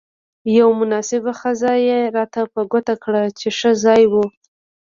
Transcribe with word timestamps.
یوه 0.57 0.73
مناسبه 0.81 1.31
خزه 1.39 1.73
يې 1.87 1.99
راته 2.15 2.41
په 2.53 2.61
ګوته 2.71 2.95
کړه، 3.03 3.23
چې 3.39 3.47
ښه 3.57 3.71
ځای 3.83 4.03
وو. 4.11 4.25